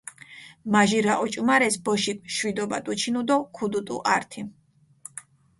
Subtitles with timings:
[0.71, 4.41] მაჟირა ოჭუმარეს ბოშიქ შვიდობა დუჩინუ დო ქუდუტუ ართი